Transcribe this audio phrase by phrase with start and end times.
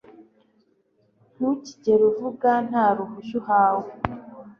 [1.35, 3.89] ntukigere uvuga nta ruhushya uhawe